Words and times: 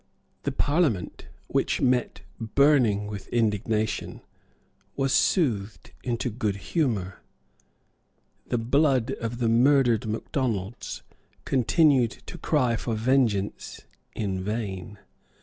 The 0.41 0.51
Parliament, 0.51 1.27
which 1.47 1.79
met 1.79 2.21
burning 2.39 3.05
with 3.05 3.27
indignation, 3.27 4.21
was 4.95 5.13
soothed 5.13 5.91
into 6.03 6.31
good 6.31 6.55
humour. 6.55 7.21
The 8.47 8.57
blood 8.57 9.11
of 9.21 9.37
the 9.37 9.47
murdered 9.47 10.07
Macdonalds 10.07 11.03
continued 11.45 12.23
to 12.25 12.39
cry 12.39 12.75
for 12.77 12.95
vengeance 12.95 13.81
in 14.15 14.43
vain. 14.43 14.97